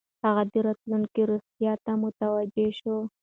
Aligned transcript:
هغه 0.25 0.43
د 0.51 0.53
راتلونکې 0.67 1.21
روغتیا 1.29 1.73
ته 1.85 1.91
متوجه 2.03 2.67
شو. 2.79 2.95